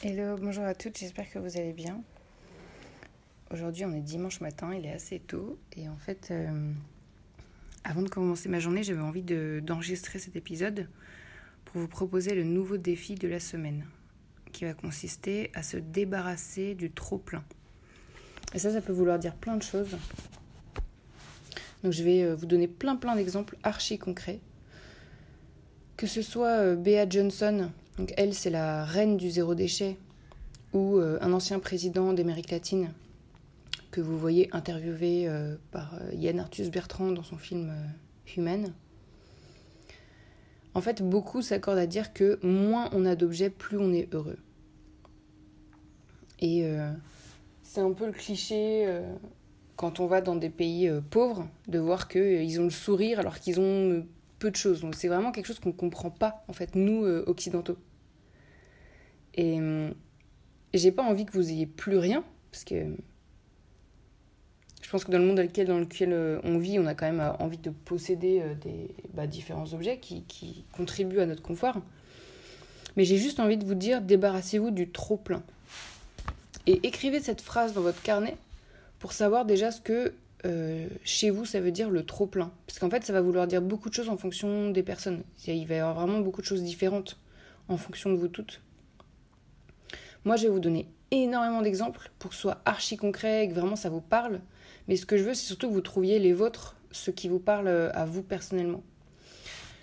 [0.00, 2.00] Hello, bonjour à toutes, j'espère que vous allez bien.
[3.50, 5.58] Aujourd'hui, on est dimanche matin, il est assez tôt.
[5.76, 6.72] Et en fait, euh,
[7.82, 10.86] avant de commencer ma journée, j'avais envie d'enregistrer cet épisode
[11.64, 13.86] pour vous proposer le nouveau défi de la semaine,
[14.52, 17.42] qui va consister à se débarrasser du trop-plein.
[18.54, 19.98] Et ça, ça peut vouloir dire plein de choses.
[21.82, 24.38] Donc je vais euh, vous donner plein plein d'exemples archi concrets.
[25.96, 29.96] Que ce soit euh, Bea Johnson, donc elle c'est la reine du zéro déchet,
[30.72, 32.90] ou un ancien président d'Amérique latine
[33.90, 38.72] que vous voyez interviewé euh, par euh, Yann Arthus Bertrand dans son film euh, Human.
[40.74, 44.38] En fait, beaucoup s'accordent à dire que moins on a d'objets, plus on est heureux.
[46.40, 46.64] Et
[47.64, 48.86] c'est un peu le cliché
[49.74, 53.58] quand on va dans des pays pauvres de voir qu'ils ont le sourire alors qu'ils
[53.58, 54.06] ont
[54.38, 54.82] peu de choses.
[54.82, 57.76] Donc c'est vraiment quelque chose qu'on ne comprend pas, en fait, nous, occidentaux.
[59.38, 59.58] Et
[60.74, 62.74] j'ai pas envie que vous ayez plus rien, parce que
[64.88, 66.94] je pense que dans le monde dans lequel, dans lequel euh, on vit, on a
[66.94, 71.42] quand même euh, envie de posséder euh, des, bah, différents objets qui, contribuent à notre
[71.42, 71.82] confort.
[72.96, 75.42] Mais j'ai juste envie de vous dire, débarrassez-vous du trop plein.
[76.66, 78.34] Et écrivez cette phrase dans votre carnet
[78.98, 80.14] pour savoir déjà ce que
[81.04, 82.50] chez vous ça veut dire le trop plein.
[82.66, 85.22] Parce qu'en fait, ça va vouloir dire beaucoup de choses en fonction des personnes.
[85.46, 87.18] Il va y avoir vraiment beaucoup de choses différentes
[87.68, 88.62] en fonction de vous toutes.
[90.24, 93.54] Moi, je vais vous donner énormément d'exemples pour que ce soit archi concret et que
[93.54, 94.40] vraiment ça vous parle.
[94.88, 97.38] Mais ce que je veux, c'est surtout que vous trouviez les vôtres, ceux qui vous
[97.38, 98.82] parlent euh, à vous personnellement.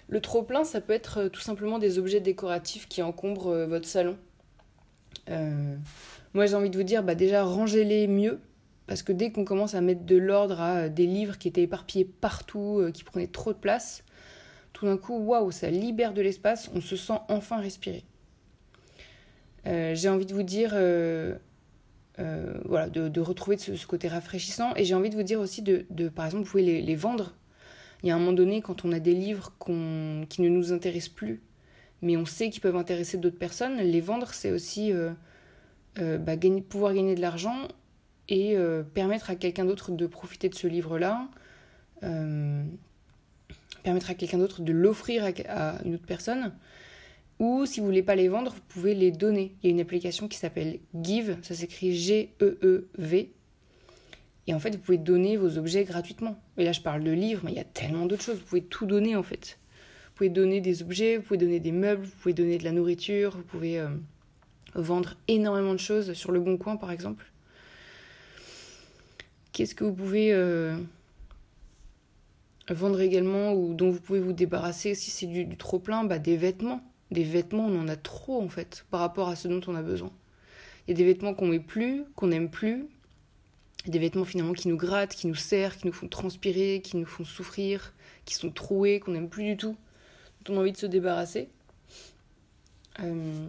[0.07, 3.87] Le trop-plein, ça peut être euh, tout simplement des objets décoratifs qui encombrent euh, votre
[3.87, 4.17] salon.
[6.33, 8.39] moi, j'ai envie de vous dire, bah, déjà, rangez-les mieux.
[8.87, 12.05] Parce que dès qu'on commence à mettre de l'ordre à des livres qui étaient éparpillés
[12.05, 14.03] partout, qui prenaient trop de place,
[14.73, 18.03] tout d'un coup, waouh, ça libère de l'espace, on se sent enfin respirer.
[19.65, 20.75] J'ai envie de vous dire,
[22.19, 24.73] euh, voilà, de, retrouver ce, côté rafraîchissant.
[24.75, 27.33] Et j'ai envie de vous dire aussi de, par exemple, vous pouvez les, vendre.
[28.03, 29.53] Il y a un moment donné, quand on a des livres
[30.29, 31.41] qui ne nous intéressent plus,
[32.01, 35.11] mais on sait qu'ils peuvent intéresser d'autres personnes, les vendre, c'est aussi euh,
[35.99, 36.33] euh, bah,
[36.69, 37.67] pouvoir gagner de l'argent
[38.27, 38.57] et
[38.95, 41.27] permettre à quelqu'un d'autre de profiter de ce livre-là,
[43.83, 46.51] permettre à quelqu'un d'autre de l'offrir à, une autre personne.
[47.39, 49.55] Ou si vous voulez pas les vendre, vous pouvez les donner.
[49.61, 53.31] Il y a une application qui s'appelle Give, ça s'écrit G-E-E-V.
[54.47, 56.39] Et en fait, vous pouvez donner vos objets gratuitement.
[56.57, 58.37] Et là, je parle de livres, mais il y a tellement d'autres choses.
[58.37, 59.57] Vous pouvez tout donner en fait.
[60.07, 62.71] Vous pouvez donner des objets, vous pouvez donner des meubles, vous pouvez donner de la
[62.71, 63.89] nourriture, vous pouvez euh,
[64.75, 67.25] vendre énormément de choses sur le bon coin par exemple.
[69.51, 70.77] Qu'est-ce que vous pouvez euh,
[72.69, 76.03] vendre également ou dont vous pouvez vous débarrasser si c'est du, trop plein?
[76.03, 76.81] Bah, Des vêtements
[77.15, 79.81] des vêtements, on en a trop en fait par rapport à ce dont on a
[79.81, 80.11] besoin.
[80.87, 82.85] Il y a des vêtements qu'on met plus, qu'on n'aime plus.
[83.87, 87.05] Des vêtements finalement qui nous grattent, qui nous serrent, qui nous font transpirer, qui nous
[87.05, 87.93] font souffrir,
[88.25, 89.75] qui sont troués, qu'on n'aime plus du tout,
[90.43, 91.49] dont on a envie de se débarrasser.
[93.01, 93.47] Euh,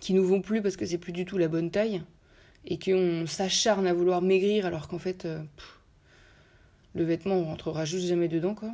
[0.00, 2.02] qui nous vont plus parce que c'est plus du tout la bonne taille
[2.64, 5.42] et qu'on s'acharne à vouloir maigrir alors qu'en fait euh,
[6.94, 8.72] le vêtement on rentrera juste jamais dedans quoi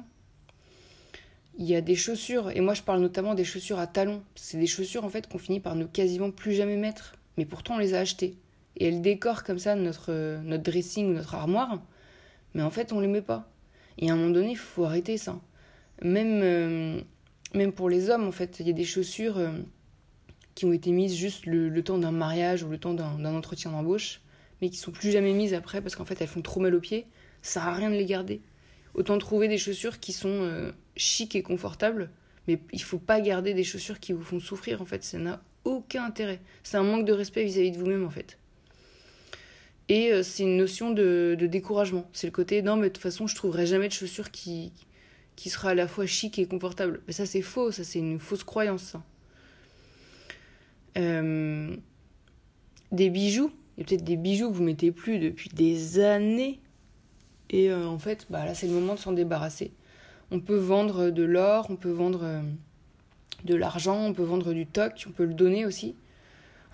[1.58, 4.22] il y a des chaussures, et moi je parle notamment des chaussures à talons.
[4.34, 7.75] C'est des chaussures en fait qu'on finit par ne quasiment plus jamais mettre, mais pourtant
[7.75, 8.37] on les a achetées.
[8.76, 11.82] Et elles décorent comme ça notre, notre dressing ou notre armoire,
[12.54, 13.49] mais en fait on les met pas.
[13.99, 15.38] Et à un moment donné, il faut arrêter ça.
[16.02, 17.00] Même, euh,
[17.54, 19.50] même pour les hommes, en fait, il y a des chaussures euh,
[20.54, 24.20] qui ont été mises juste le, temps d'un mariage ou le temps d'un entretien d'embauche,
[24.60, 26.81] mais qui sont plus jamais mises après parce qu'en fait elles font trop mal aux
[26.81, 27.06] pieds.
[27.43, 28.40] Ça sert à rien de les garder.
[28.94, 32.11] Autant trouver des chaussures qui sont euh, chic et confortable,
[32.47, 35.43] mais il faut pas garder des chaussures qui vous font souffrir en fait, ça n'a
[35.65, 36.41] aucun intérêt.
[36.62, 38.39] C'est un manque de respect vis-à-vis de vous-même en fait.
[39.89, 42.09] Et euh, c'est une notion de, de découragement.
[42.12, 44.73] C'est le côté non, mais de toute façon, je trouverai jamais de chaussures qui,
[45.37, 47.03] qui sera à la fois chic et confortable.
[47.06, 48.97] Mais ça, c'est faux, ça, c'est une fausse croyance.
[50.99, 51.77] Euh,
[52.91, 56.61] des bijoux, il y a peut-être des bijoux que vous mettez plus depuis des années.
[57.52, 59.72] Et euh, en fait, bah, là, c'est le moment de s'en débarrasser.
[60.31, 62.43] On peut vendre de l'or, on peut vendre
[63.44, 65.94] de l'argent, on peut vendre du toc, on peut le donner aussi.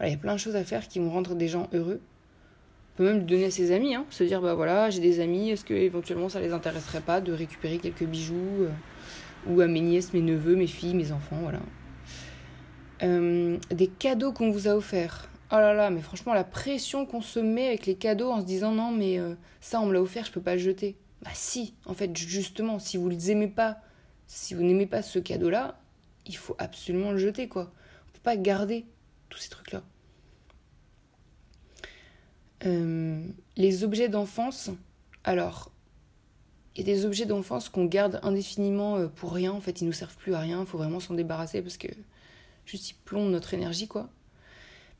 [0.01, 2.01] Il y a plein de choses à faire qui vont rendre des gens heureux
[2.99, 5.51] peut même le donner à ses amis, hein, se dire bah voilà, j'ai des amis,
[5.51, 8.71] est-ce que éventuellement ça les intéresserait pas de récupérer quelques bijoux euh,
[9.47, 11.61] ou à mes nièces, mes neveux, mes filles, mes enfants, voilà.
[13.05, 15.29] Euh, des cadeaux qu'on vous a offerts.
[15.51, 18.45] Oh là là, mais franchement, la pression qu'on se met avec les cadeaux en se
[18.45, 20.97] disant non, mais euh, ça, on me l'a offert, je peux pas le jeter.
[21.23, 23.79] Bah si, en fait, justement, si vous les aimez pas,
[24.27, 25.81] si vous n'aimez pas ce cadeau-là,
[26.27, 27.73] il faut absolument le jeter, quoi.
[28.09, 28.85] On peut pas garder
[29.31, 29.83] tous ces trucs-là.
[32.67, 33.25] Euh,
[33.57, 34.71] les objets d'enfance,
[35.25, 35.71] alors,
[36.77, 39.87] il y a des objets d'enfance qu'on garde indéfiniment euh, pour rien, en fait, ils
[39.87, 41.89] nous servent plus à rien, faut vraiment s'en débarrasser parce que
[42.67, 44.11] juste ils plombent notre énergie, quoi.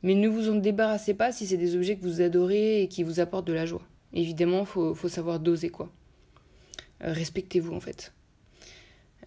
[0.03, 3.03] Mais ne vous en débarrassez pas si c'est des objets que vous adorez et qui
[3.03, 3.81] vous apportent de la joie.
[4.13, 5.91] Évidemment, il faut, faut, savoir doser, quoi.
[7.03, 8.13] Euh, respectez-vous, en fait.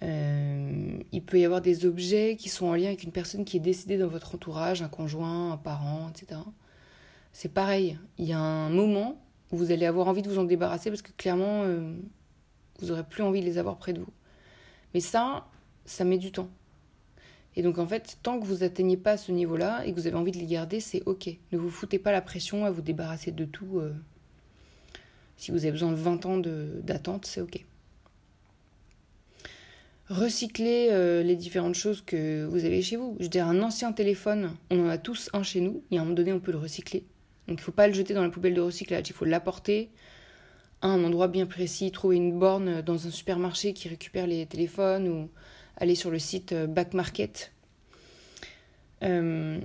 [0.01, 3.61] il peut y avoir des objets qui sont en lien avec une personne qui est
[3.61, 6.41] décédée dans votre entourage, un conjoint, un parent, etc
[7.33, 7.99] c'est pareil.
[8.19, 9.21] Il y a un moment
[9.51, 11.95] où vous allez avoir envie de vous en débarrasser parce que clairement, euh,
[12.79, 14.13] vous n'aurez plus envie de les avoir près de vous.
[14.95, 15.47] Mais ça,
[15.85, 16.49] ça met du temps.
[17.57, 20.17] Et donc en fait, tant que vous n'atteignez pas ce niveau-là et que vous avez
[20.17, 21.29] envie de les garder, c'est ok.
[21.53, 23.79] Ne vous foutez pas la pression à vous débarrasser de tout.
[23.79, 23.93] Euh.
[25.37, 27.65] Si vous avez besoin de 20 ans d'attente, c'est ok.
[30.09, 33.17] Recycler euh, les différentes choses que vous avez chez vous.
[33.19, 36.01] Je veux dire, un ancien téléphone, on en a tous un chez nous, et à
[36.01, 37.05] un moment donné, on peut le recycler.
[37.49, 39.91] Donc il ne faut pas le jeter dans la poubelle de recyclage, il faut l'apporter
[40.81, 45.09] à un endroit bien précis, trouver une borne dans un supermarché qui récupère les téléphones
[45.09, 45.31] ou
[45.77, 47.53] aller sur le site euh, Back Market.
[49.03, 49.61] Euh,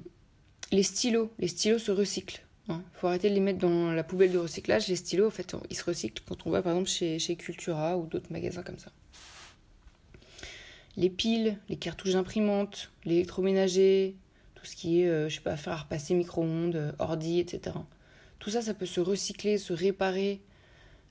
[0.72, 2.42] les stylos, les stylos se recyclent.
[2.68, 2.84] Il hein.
[2.94, 4.88] faut arrêter de les mettre dans la poubelle de recyclage.
[4.88, 7.98] Les stylos, en fait, ils se recyclent quand on va par exemple chez, chez Cultura
[7.98, 8.92] ou d'autres magasins comme ça.
[10.98, 14.16] Les piles, les cartouches d'imprimantes, l'électroménager,
[14.64, 17.76] ce qui est, euh, je sais pas, faire repasser micro-ondes, euh, ordi, etc.
[18.40, 20.42] Tout ça, ça peut se recycler, se réparer.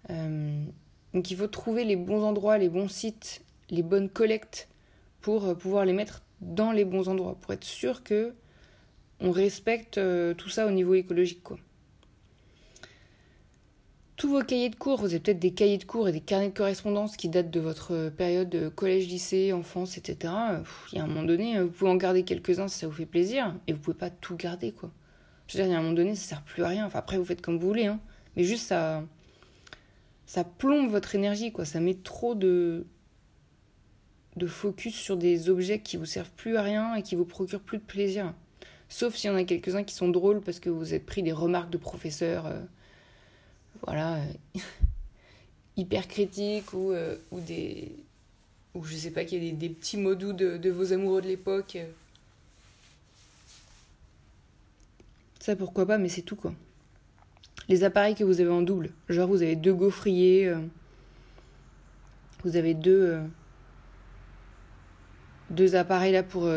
[0.08, 4.68] Donc il faut trouver les bons endroits, les bons sites, les bonnes collectes
[5.20, 8.34] pour pouvoir les mettre dans les bons endroits, pour être sûr que
[9.18, 9.98] on respecte
[10.36, 11.42] tout ça au niveau écologique.
[11.42, 11.58] Quoi
[14.16, 16.48] tous vos cahiers de cours, vous avez peut-être des cahiers de cours et des carnets
[16.48, 20.32] de correspondance qui datent de votre euh, période de collège, lycée, enfance, etc.
[20.92, 22.94] Il y a un moment donné, euh, vous pouvez en garder quelques-uns si ça vous
[22.94, 24.90] fait plaisir, et vous pouvez pas tout garder, quoi.
[25.46, 26.88] Je veux dire, il y a un moment donné, ça sert plus à rien.
[26.94, 28.00] Après, vous faites comme vous voulez, hein.
[28.36, 29.04] Mais juste, ça,
[30.24, 31.66] ça plombe votre énergie, quoi.
[31.66, 32.86] Ça met trop de,
[34.36, 37.60] de focus sur des objets qui vous servent plus à rien et qui vous procurent
[37.60, 38.34] plus de plaisir.
[38.88, 41.32] Sauf s'il y en a quelques-uns qui sont drôles parce que vous êtes pris des
[41.32, 42.46] remarques de professeurs.
[42.46, 42.60] Euh,
[43.84, 44.32] voilà, euh,
[45.76, 47.92] hyper critiques ou, euh, ou des.
[48.74, 51.28] ou je sais pas, qu'il y a des, petits mots doux de, vos amoureux de
[51.28, 51.78] l'époque.
[55.40, 56.54] Ça pourquoi pas, mais c'est tout quoi.
[57.68, 60.52] Les appareils que vous avez en double, genre vous avez deux gaufriers,
[62.44, 63.20] vous avez deux,
[65.50, 66.48] deux appareils là pour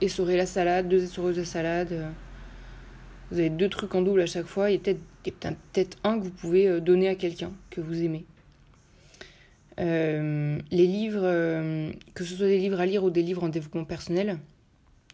[0.00, 2.12] essorer la salade, deux essoreuses de salade.
[3.30, 4.70] Vous avez deux trucs en double à chaque fois.
[4.70, 8.02] Il y a peut-être peut un que vous pouvez euh, donner à quelqu'un que vous
[8.02, 8.24] aimez.
[9.80, 13.48] Euh, les livres, euh, que ce soit des livres à lire ou des livres en
[13.48, 14.38] développement personnel,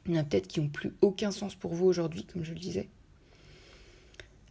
[0.06, 2.52] il y en a peut-être qui n'ont plus aucun sens pour vous aujourd'hui, comme je
[2.52, 2.88] le disais.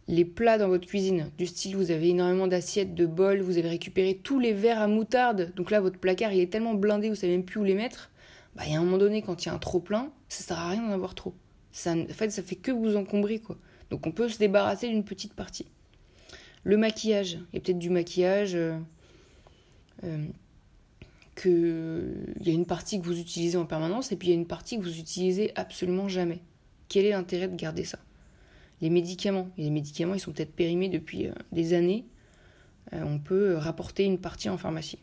[0.06, 3.68] Les plats dans votre cuisine, du style vous avez énormément d'assiettes, de bols, vous avez
[3.68, 7.14] récupéré tous les verres à moutarde, donc là votre placard il est tellement blindé, vous
[7.14, 8.10] savez même plus où les mettre.
[8.54, 10.42] Bah, il y a un moment donné, quand il y a un trop plein, ça
[10.42, 11.34] sert à rien d'en avoir trop.
[11.86, 13.56] En fait, ça fait que vous encombrer, quoi.
[13.90, 15.66] Donc on peut se débarrasser d'une petite partie.
[16.64, 18.78] Le maquillage, il y a peut-être du maquillage euh,
[20.04, 20.26] euh,
[21.44, 24.36] il y a une partie que vous utilisez en permanence et puis il y a
[24.36, 26.40] une partie que vous utilisez absolument jamais.
[26.88, 28.00] Quel est l'intérêt de garder ça?
[28.80, 32.06] Les médicaments, les médicaments ils sont peut-être périmés depuis euh, des années.
[32.92, 34.98] on peut rapporter une partie en pharmacie.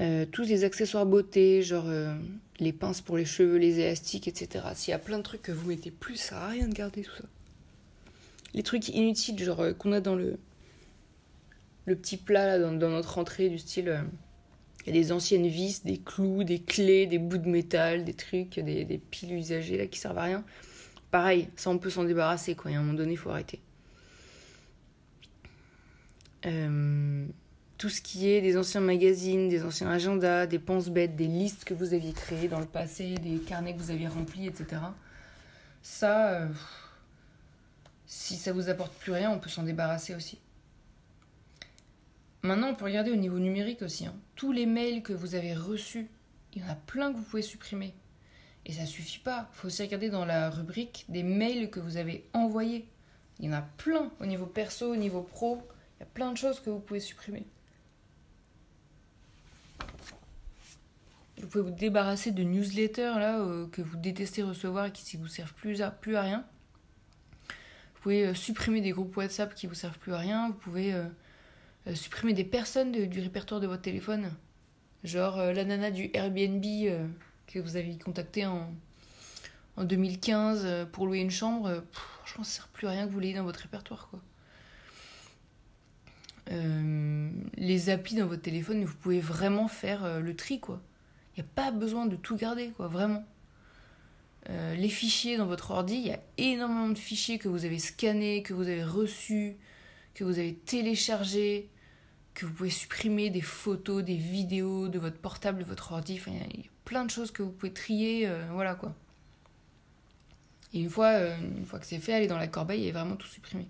[0.00, 2.14] Euh, tous les accessoires beauté, genre euh,
[2.58, 4.64] les pinces pour les cheveux, les élastiques, etc.
[4.74, 7.02] S'il y a plein de trucs que vous mettez plus, ça sert rien de garder
[7.02, 7.24] tout ça.
[8.54, 10.38] Les trucs inutiles, genre euh, qu'on a dans le,
[11.84, 14.02] petit plat dans, notre entrée, du style.
[14.86, 18.14] Il y a des anciennes vis, des clous, des clés, des bouts de métal, des
[18.14, 20.44] trucs, des, piles usagées là qui servent à rien.
[21.10, 23.60] Pareil, ça on peut s'en débarrasser quoi, et à un moment donné il faut arrêter.
[27.80, 31.72] Tout ce qui est des anciens magazines, des anciens agendas, des pense-bêtes, des listes que
[31.72, 34.82] vous aviez créées dans le passé, des carnets que vous aviez remplis, etc.
[35.80, 36.48] Ça, euh,
[38.04, 40.38] si ça vous apporte plus rien, on peut s'en débarrasser aussi.
[42.42, 44.04] Maintenant, on peut regarder au niveau numérique aussi.
[44.04, 44.14] Hein.
[44.36, 46.06] Tous les mails que vous avez reçus,
[46.52, 47.94] il y en a plein que vous pouvez supprimer.
[48.66, 49.48] Et ça suffit pas.
[49.54, 52.86] Il faut aussi regarder dans la rubrique des mails que vous avez envoyés.
[53.38, 55.62] Il y en a plein au niveau perso, au niveau pro.
[55.96, 57.46] Il y a plein de choses que vous pouvez supprimer.
[61.40, 65.22] Vous pouvez vous débarrasser de newsletters là, euh, que vous détestez recevoir et qui ne
[65.22, 66.44] vous servent plus à, plus à rien.
[67.94, 70.48] Vous pouvez euh, supprimer des groupes WhatsApp qui vous servent plus à rien.
[70.48, 71.04] Vous pouvez euh,
[71.94, 74.30] supprimer des personnes du répertoire de votre téléphone.
[75.02, 76.62] Genre la nana du Airbnb
[77.46, 78.70] que vous avez contacté en,
[79.78, 81.82] en 2015 pour louer une chambre.
[81.90, 84.08] franchement, ça ne sert plus à rien que vous l'ayez dans votre répertoire.
[84.10, 84.20] quoi.
[86.50, 90.82] Les applis dans votre téléphone, vous pouvez vraiment faire le tri, quoi.
[91.36, 93.24] Il n'y a pas besoin de tout garder, quoi, vraiment.
[94.48, 97.78] Euh, les fichiers dans votre ordi, il y a énormément de fichiers que vous avez
[97.78, 99.56] scannés, que vous avez reçus,
[100.14, 101.68] que vous avez téléchargés,
[102.34, 106.20] que vous pouvez supprimer des photos, des vidéos de votre portable, de votre ordi.
[106.26, 108.94] Il y, a plein de choses que vous pouvez trier, euh, voilà quoi.
[110.72, 113.16] Et une fois, euh, une fois que c'est fait, aller dans la corbeille et vraiment
[113.16, 113.68] tout supprimer.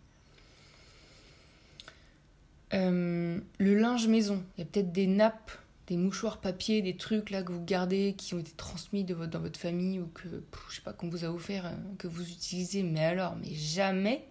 [2.72, 5.52] Le linge maison, il y a peut-être des nappes
[5.90, 9.58] des mouchoirs papier, des trucs là que vous gardez, qui ont été transmis dans votre
[9.58, 10.28] famille ou que,
[10.68, 14.24] je sais pas, qu'on vous a offert, euh, que vous utilisez, mais alors, mais jamais.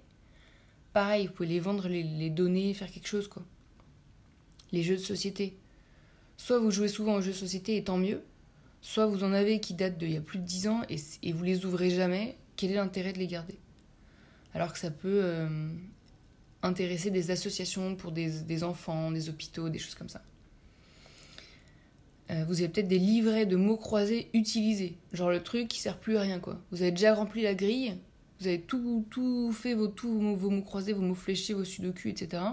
[0.93, 3.43] Pareil, vous pouvez les vendre, les, les donner, faire quelque chose, quoi.
[4.71, 5.57] Les jeux de société.
[6.37, 8.23] Soit vous jouez souvent aux jeux de société et tant mieux,
[8.81, 11.33] soit vous en avez qui datent d'il y a plus de 10 ans et, et,
[11.33, 12.37] vous les ouvrez jamais.
[12.55, 13.59] Quel est l'intérêt de les garder?
[14.53, 15.69] Alors que ça peut euh,
[16.61, 20.21] intéresser des associations pour des, enfants, des hôpitaux, des choses comme ça.
[22.31, 24.97] Euh, vous avez peut-être des livrets de mots croisés utilisés.
[25.13, 26.61] Genre le truc qui sert plus à rien, quoi.
[26.71, 27.95] Vous avez déjà rempli la grille,
[28.39, 32.43] vous avez tout, tout fait, vos, vos, mots croisés, vos mots fléchés, vos sudoku, etc.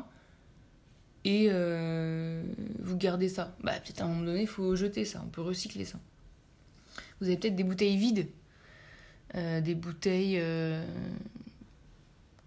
[1.24, 2.42] Et euh,
[2.78, 3.56] vous gardez ça.
[3.62, 5.98] Bah, peut-être à un moment donné, il faut jeter ça, on peut recycler ça.
[7.20, 8.28] Vous avez peut-être des bouteilles vides,
[9.34, 10.40] euh, des bouteilles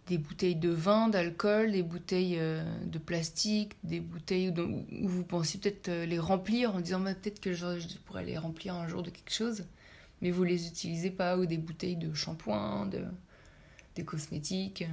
[0.10, 5.60] des bouteilles de vin, d'alcool, des bouteilles euh, de plastique, des bouteilles où, vous pensez
[5.60, 7.66] peut-être euh, les remplir en disant bah, peut-être que je,
[8.06, 9.66] pourrais les remplir un jour de quelque chose,
[10.22, 13.06] mais vous les utilisez pas, ou des bouteilles de shampoing, de,
[13.94, 14.84] des cosmétiques.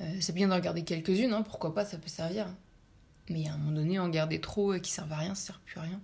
[0.00, 2.46] Euh, c'est bien d'en regarder quelques-unes, hein, pourquoi pas, ça peut servir.
[3.28, 5.80] Mais à un moment donné, en garder trop qui servent à rien, ça sert plus
[5.80, 6.00] à rien.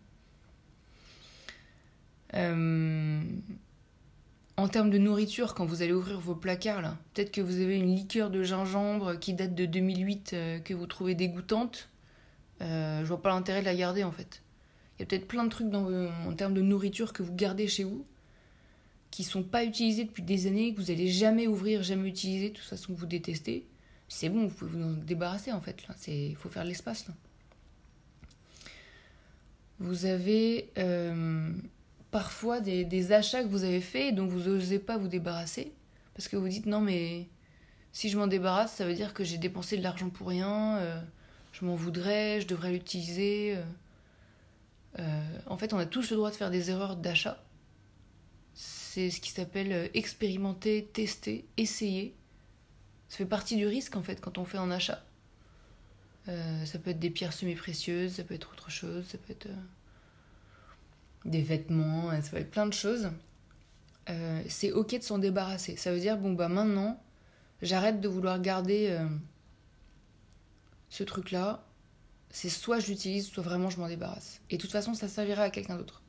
[4.56, 7.76] En termes de nourriture, quand vous allez ouvrir vos placards, là, peut-être que vous avez
[7.76, 11.88] une liqueur de gingembre qui date de 2008 euh, que vous trouvez dégoûtante.
[12.62, 14.42] Euh, je vois pas l'intérêt de la garder en fait.
[14.96, 15.86] Il y a peut-être plein de trucs dans,
[16.26, 18.06] en termes de nourriture que vous gardez chez vous
[19.10, 22.54] qui sont pas utilisés depuis des années, que vous allez jamais ouvrir, jamais utiliser, de
[22.54, 23.66] toute façon vous détestez.
[24.08, 25.86] C'est bon, vous pouvez vous en débarrasser en fait.
[26.06, 27.06] Il faut faire l'espace.
[29.78, 31.50] Vous avez euh,
[32.16, 35.75] parfois des, achats que vous avez faits dont vous n'osez pas vous débarrasser
[36.14, 37.28] parce que vous dites non mais
[37.92, 40.99] si je m'en débarrasse ça veut dire que j'ai dépensé de l'argent pour rien euh,
[41.52, 43.62] je m'en voudrais je devrais l'utiliser euh.
[45.00, 47.44] Euh, en fait on a tous le droit de faire des erreurs d'achat
[48.54, 52.16] c'est ce qui s'appelle expérimenter tester essayer
[53.11, 55.04] ça fait partie du risque en fait quand on fait un achat
[56.25, 59.49] ça peut être des pierres semi-précieuses ça peut être autre chose ça peut être
[61.26, 63.11] des vêtements, ça va être plein de choses.
[64.09, 65.76] Euh, c'est ok de s'en débarrasser.
[65.76, 67.02] Ça veut dire, bon, bah maintenant,
[67.62, 69.06] j'arrête de vouloir garder euh,
[70.88, 71.64] ce truc-là.
[72.30, 74.40] C'est soit je l'utilise, soit vraiment je m'en débarrasse.
[74.50, 76.02] Et de toute façon, ça servira à quelqu'un d'autre.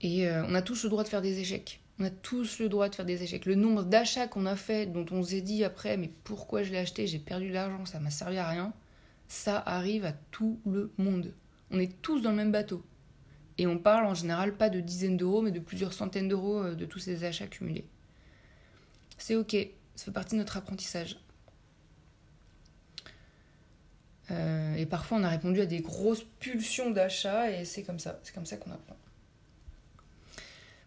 [0.00, 1.80] Et euh, on a tous le droit de faire des échecs.
[2.00, 3.46] On a tous le droit de faire des échecs.
[3.46, 6.78] Le nombre d'achats qu'on a fait, dont on s'est dit après, mais pourquoi je l'ai
[6.78, 8.72] acheté, j'ai perdu de l'argent, ça m'a servi à rien,
[9.28, 11.32] ça arrive à tout le monde.
[11.72, 12.84] On est tous dans le même bateau.
[13.58, 16.74] Et on parle en général pas de dizaines d'euros, mais de plusieurs centaines d'euros euh,
[16.74, 17.86] de tous ces achats cumulés.
[19.18, 19.56] C'est ok,
[19.94, 21.18] ça fait partie de notre apprentissage.
[24.30, 28.20] Euh, et parfois on a répondu à des grosses pulsions d'achat et c'est comme ça,
[28.22, 28.96] c'est comme ça qu'on apprend.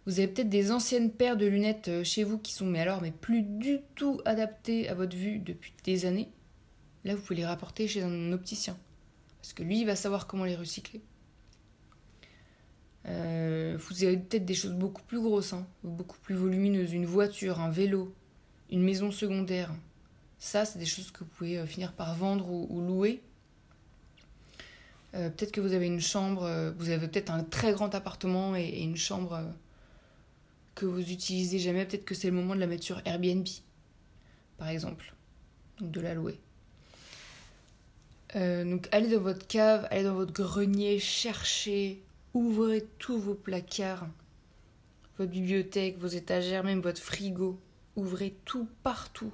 [0.05, 3.01] Vous avez peut-être des anciennes paires de lunettes euh, chez vous qui sont mais alors
[3.01, 6.29] mais plus du tout adaptées à votre vue depuis des années.
[7.03, 8.77] Là vous pouvez les rapporter chez un opticien.
[9.45, 11.01] Parce que lui, il va savoir comment les recycler.
[13.05, 16.93] Euh, vous avez peut-être des choses beaucoup plus grosses, hein, beaucoup plus volumineuses.
[16.93, 18.11] Une voiture, un vélo,
[18.71, 19.71] une maison secondaire,
[20.39, 23.21] Ça, c'est des choses que vous pouvez euh, finir par vendre ou, louer.
[25.13, 28.81] Euh, peut-être que vous avez une chambre, vous avez peut-être un très grand appartement et,
[28.81, 29.43] une chambre
[30.73, 31.85] que vous utilisez jamais.
[31.85, 33.45] Peut-être que c'est le moment de la mettre sur Airbnb,
[34.57, 35.13] par exemple.
[35.79, 36.39] Donc de la louer.
[38.35, 44.07] Donc allez dans votre cave, allez dans votre grenier, cherchez, ouvrez tous vos placards,
[45.17, 47.59] votre bibliothèque, vos étagères, même votre frigo.
[47.95, 49.31] Ouvrez tout partout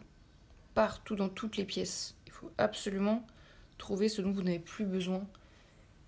[0.74, 2.16] partout dans toutes les pièces.
[2.26, 3.26] Il faut absolument
[3.78, 5.28] trouver ce dont vous n'avez plus besoin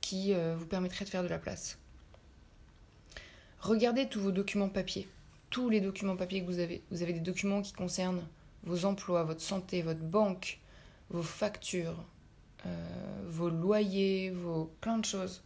[0.02, 1.80] qui euh, vous permettrait de faire de la place.
[3.60, 5.08] Regardez tous vos documents papier,
[5.50, 6.84] tous les documents papier que vous avez.
[6.92, 8.28] Vous avez des documents qui concernent
[8.64, 10.60] vos emplois, votre santé, votre banque,
[11.10, 12.13] vos factures, euh,
[13.28, 15.42] vos loyers, vos plein de choses.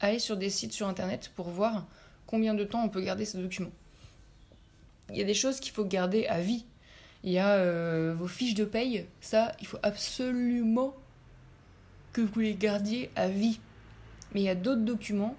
[0.00, 1.86] Allez sur des sites sur internet pour voir
[2.26, 3.72] combien de temps on peut garder ces documents.
[5.10, 6.64] Il y a des choses qu'il faut garder à vie.
[7.22, 9.06] Il y a euh, vos fiches de paye.
[9.20, 10.94] Ça, il faut absolument
[12.12, 13.60] que vous les gardiez à vie.
[14.32, 15.36] Mais il y a d'autres documents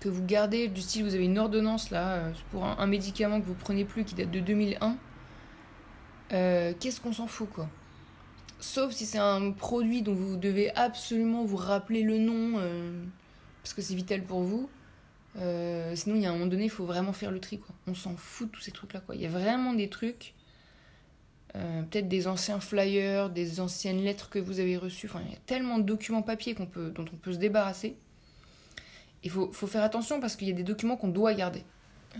[0.00, 3.46] que vous gardez du style vous avez une ordonnance là euh, pour un, médicament que
[3.46, 4.96] vous prenez plus qui date de 2001
[6.30, 7.68] euh, qu'est-ce qu'on s'en fout quoi?
[8.60, 12.60] Sauf si c'est un produit dont vous devez absolument vous rappeler le nom
[13.62, 14.68] parce que c'est vital pour vous
[15.40, 17.58] euh, sinon, il y a un moment donné, il faut vraiment faire le tri.
[17.58, 17.74] Quoi.
[17.86, 19.02] On s'en fout de tous ces trucs-là.
[19.14, 20.34] Il y a vraiment des trucs,
[21.54, 25.06] euh, peut-être des anciens flyers, des anciennes lettres que vous avez reçues.
[25.06, 27.96] Enfin, il y a tellement de documents papier qu'on peut, dont on peut se débarrasser.
[29.24, 31.64] Il faut, faut faire attention parce qu'il y a des documents qu'on doit garder.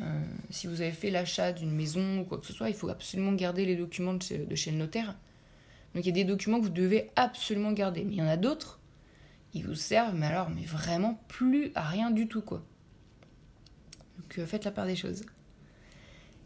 [0.02, 2.88] Euh, si vous avez fait l'achat d'une maison ou quoi que ce soit, il faut
[2.88, 5.16] absolument garder les documents de de chez le notaire.
[5.94, 8.04] Donc il y a des documents que vous devez absolument garder.
[8.04, 8.80] Mais il y en a d'autres,
[9.54, 12.64] ils vous servent, mais alors, mais vraiment plus à rien du tout, quoi.
[14.16, 15.24] Donc faites la part des choses.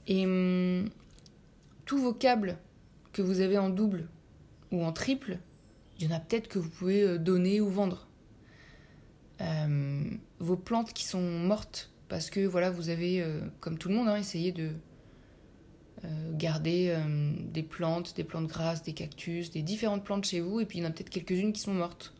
[0.07, 0.89] Et hum,
[1.87, 2.59] tous vos câbles
[3.13, 4.09] que vous avez en double
[4.71, 5.39] ou en triple,
[5.99, 8.09] il y en a peut-être que vous pouvez euh, donner ou vendre.
[9.41, 13.95] Hum, vos plantes qui sont mortes parce que voilà vous avez euh, comme tout le
[13.95, 14.73] monde hein, essayé de euh,
[16.33, 20.67] garder hum, des plantes, des plantes grasses, des cactus, des différentes plantes chez vous et
[20.67, 22.15] puis il y en a peut-être quelques-unes qui sont mortes.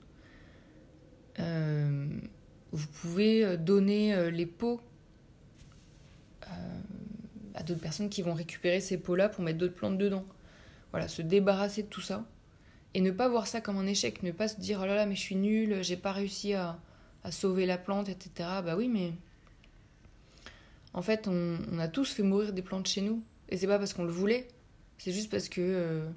[1.39, 4.81] vous pouvez donner les pots
[7.55, 10.25] à d'autres personnes qui vont récupérer ces pots-là pour mettre d'autres plantes dedans.
[10.91, 12.25] Voilà, se débarrasser de tout ça.
[12.95, 15.07] Et ne pas voir ça comme un échec, ne pas se dire oh là là,
[15.07, 16.79] mais je suis nul, j'ai pas réussi à,
[17.31, 18.31] sauver la plante, etc.
[18.65, 19.13] Bah oui, mais
[20.93, 23.23] en fait, on, a tous fait mourir des plantes chez nous.
[23.53, 24.49] Et c'est pas parce qu'on le voulait,
[24.97, 26.09] c'est juste parce que euh,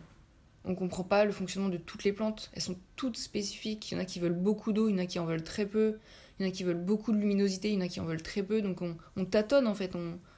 [0.63, 2.49] on comprend pas le fonctionnement de toutes les plantes.
[2.53, 3.91] Elles sont toutes spécifiques.
[3.91, 5.43] Il y en a qui veulent beaucoup d'eau, il y en a qui en veulent
[5.43, 5.99] très peu.
[6.39, 8.05] Il y en a qui veulent beaucoup de luminosité, il y en a qui en
[8.05, 8.61] veulent très peu.
[8.61, 9.97] Donc on, on tâtonne en fait.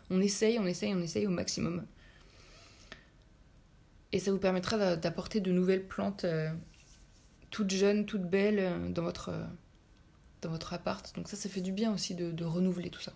[0.09, 1.85] On, essaye, on essaye, on essaye au maximum.
[4.11, 6.49] Et ça vous permettra d'apporter de nouvelles plantes euh,
[7.51, 9.43] toutes jeunes, toutes belles euh, dans votre, euh,
[10.41, 11.13] dans votre appart.
[11.15, 13.13] Donc ça, ça fait du bien aussi de, renouveler tout ça.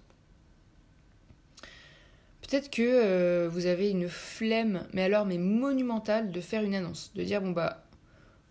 [2.51, 7.13] Peut-être que vous avez une flemme, mais alors mais monumentale, de faire une annonce.
[7.15, 7.85] De dire, bon bah,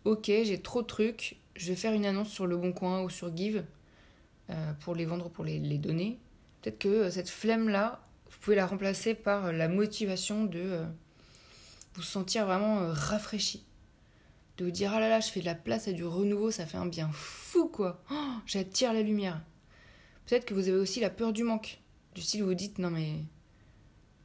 [0.06, 3.10] ok, j'ai trop de trucs, je vais faire une annonce sur Le Bon Coin ou
[3.10, 3.62] sur Give
[4.80, 6.18] pour les vendre, pour les, donner.
[6.60, 10.84] Peut-être que cette flemme-là, vous pouvez la remplacer par la motivation de euh,
[11.94, 13.64] vous sentir vraiment euh, rafraîchi.
[14.56, 16.66] De vous dire, ah là là, je fais de la place à du renouveau, ça
[16.66, 18.02] fait un bien fou, quoi.
[18.10, 19.40] Oh, j'attire la lumière.
[20.26, 21.80] Peut-être que vous avez aussi la peur du manque.
[22.14, 23.24] Du style, vous vous dites, non mais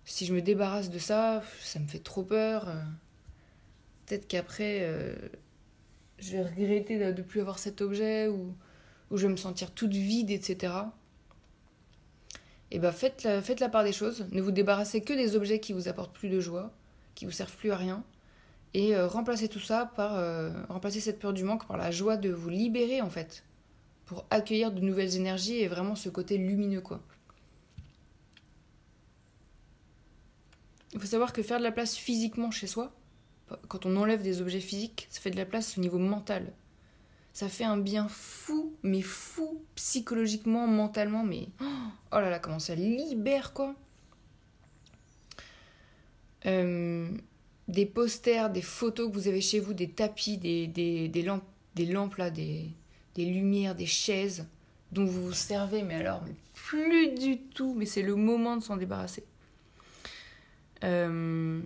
[0.05, 2.67] si je me débarrasse de ça, ça me fait trop peur.
[4.05, 5.15] Peut-être qu'après, euh,
[6.19, 8.53] je vais regretter de ne plus avoir cet objet ou,
[9.11, 10.73] je vais me sentir toute vide, etc
[12.71, 14.25] et eh ben faites la, part des choses.
[14.31, 16.73] Ne vous débarrassez que des objets qui vous apportent plus de joie,
[17.13, 18.03] qui vous servent plus à rien.
[18.73, 20.15] Et euh, remplacez tout ça par.
[20.15, 23.43] Euh, remplacez cette peur du manque par la joie de vous libérer en fait.
[24.05, 27.01] Pour accueillir de nouvelles énergies et vraiment ce côté lumineux quoi.
[30.95, 32.91] Il faut savoir que faire de la place physiquement chez soi,
[33.67, 36.51] quand on enlève des objets physiques, ça fait de la place au niveau mental
[37.35, 42.75] ça fait un bien fou, mais fou, psychologiquement, mentalement, mais oh là là, comment ça
[42.75, 43.75] libère quoi.
[46.45, 47.09] Euh,
[47.67, 51.43] des posters, des photos que vous avez chez vous, des tapis, des, lampes,
[51.75, 51.85] des
[52.17, 52.69] là, des,
[53.15, 54.47] des lumières, des chaises
[54.93, 58.63] dont vous vous servez, mais alors, mais plus du tout, mais c'est le moment de
[58.63, 59.25] s'en débarrasser.
[60.83, 61.61] Euh,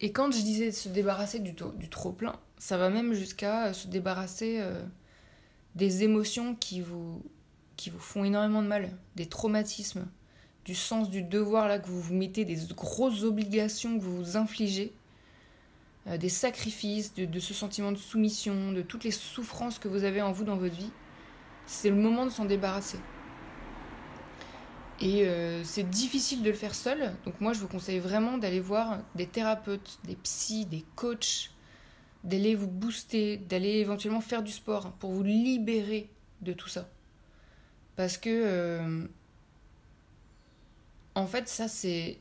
[0.00, 1.54] Et quand je disais se débarrasser du,
[1.88, 4.82] trop-plein, ça va même jusqu'à euh, se débarrasser euh,
[5.74, 7.22] des émotions qui vous,
[7.76, 10.06] qui vous font énormément de mal, des traumatismes,
[10.66, 14.36] du sens du devoir là que vous vous mettez, des grosses obligations que vous vous
[14.36, 14.92] infligez,
[16.20, 20.30] des sacrifices, de, ce sentiment de soumission, de toutes les souffrances que vous avez en
[20.30, 20.92] vous dans votre vie,
[21.66, 22.98] c'est le moment de s'en débarrasser.
[25.00, 28.60] Et euh, c'est difficile de le faire seul, donc moi je vous conseille vraiment d'aller
[28.60, 31.50] voir des thérapeutes, des psys, des coachs,
[32.24, 36.08] d'aller vous booster, d'aller éventuellement faire du sport pour vous libérer
[36.40, 36.88] de tout ça.
[37.96, 39.06] Parce que, euh,
[41.14, 42.18] en fait, ça c'est.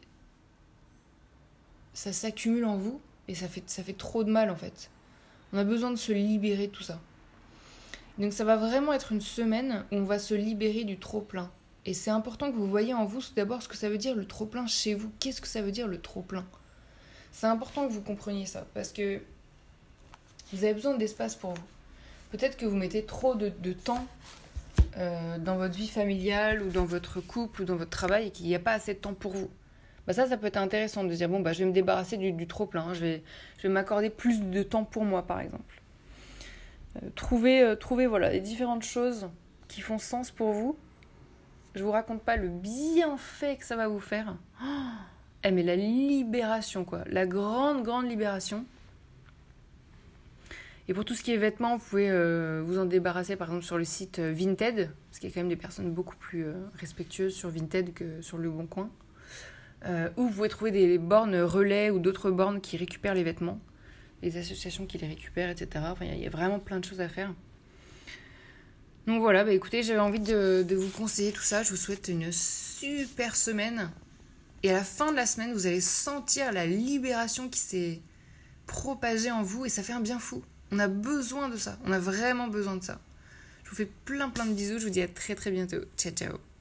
[1.93, 4.91] Ça s'accumule en vous et ça fait, ça fait trop de mal en fait.
[5.53, 6.99] On a besoin de se libérer de tout ça.
[8.17, 11.49] Donc ça va vraiment être une semaine où on va se libérer du trop-plein.
[11.85, 14.25] Et c'est important que vous voyez en vous d'abord ce que ça veut dire le
[14.25, 15.11] trop-plein chez vous.
[15.19, 16.45] Qu'est-ce que ça veut dire le trop-plein?
[17.31, 19.21] C'est important que vous compreniez ça parce que
[20.51, 21.63] vous avez besoin d'espace pour vous.
[22.31, 24.05] Peut-être que vous mettez trop de, temps
[24.97, 28.47] euh, dans votre vie familiale ou dans votre couple ou dans votre travail et qu'il
[28.47, 29.49] n'y a pas assez de temps pour vous.
[30.07, 32.47] Bah ça, ça peut être intéressant de dire bon, bah, je vais me débarrasser du,
[32.47, 33.23] trop-plein, je vais,
[33.57, 35.81] je vais m'accorder plus de temps pour moi, par exemple.
[37.03, 39.27] Euh, trouver, euh, voilà, les différentes choses
[39.67, 40.77] qui font sens pour vous.
[41.75, 44.37] Je vous raconte pas le bienfait que ça va vous faire.
[44.63, 47.03] Oh, mais la libération, quoi.
[47.07, 48.65] La grande, grande libération.
[50.87, 53.65] Et pour tout ce qui est vêtements, vous pouvez euh, vous en débarrasser par exemple
[53.65, 56.45] sur le site euh, Vinted, parce qu'il y a quand même des personnes beaucoup plus
[56.45, 58.89] euh, respectueuses sur Vinted que sur Le Bon Coin.
[60.15, 63.59] ou vous pouvez trouver des bornes relais ou d'autres bornes qui récupèrent les vêtements,
[64.21, 65.83] des associations qui les récupèrent, etc.
[66.01, 67.33] Il y, a vraiment plein de choses à faire.
[69.07, 71.63] Donc voilà, bah écoutez, j'avais envie de, de vous conseiller tout ça.
[71.63, 73.91] Je vous souhaite une super semaine.
[74.63, 78.01] Et à la fin de la semaine, vous allez sentir la libération qui s'est
[78.65, 80.43] propagée en vous et ça fait un bien fou.
[80.71, 81.77] On a besoin de ça.
[81.85, 82.99] On a vraiment besoin de ça.
[83.63, 84.79] Je vous fais plein plein de bisous.
[84.79, 85.81] Je vous dis à très très bientôt.
[85.97, 86.54] Ciao ciao.